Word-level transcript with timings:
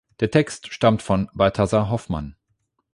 Der 0.19 0.31
Text 0.31 0.73
stammt 0.73 1.03
von 1.03 1.29
Balthasar 1.31 1.89
Hoffmann. 1.91 2.35